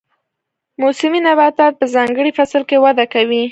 موسمي 0.81 1.19
نباتات 1.27 1.73
په 1.77 1.85
ځانګړي 1.95 2.31
فصل 2.37 2.61
کې 2.69 2.77
وده 2.85 3.05
کوي 3.13 3.43